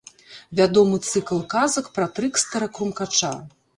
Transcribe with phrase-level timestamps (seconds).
[0.59, 3.33] Вядомы цыкл казак пра трыкстэра-крумкача.